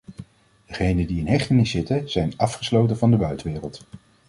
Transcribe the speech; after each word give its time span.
Degenen 0.65 1.05
die 1.07 1.19
in 1.19 1.27
hechtenis 1.27 1.69
zitten, 1.71 2.09
zijn 2.09 2.33
afgesloten 2.37 2.97
van 2.97 3.11
de 3.11 3.17
buitenwereld. 3.17 3.83